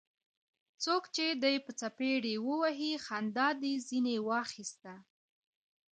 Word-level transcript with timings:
څوک 0.83 1.03
چي 1.15 1.27
دي 1.43 1.55
په 1.65 1.71
څپېړه 1.79 2.33
ووهي؛ 2.47 2.91
خندا 3.05 3.49
دي 3.61 3.73
ځني 3.89 4.17
واخسته. 4.29 4.93